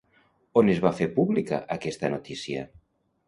On 0.61 0.71
es 0.73 0.79
va 0.85 0.91
fer 0.99 1.07
pública 1.19 1.61
aquesta 1.77 2.11
notícia? 2.17 2.67